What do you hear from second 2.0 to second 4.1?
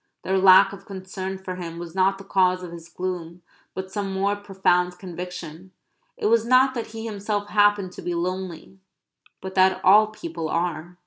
the cause of his gloom; but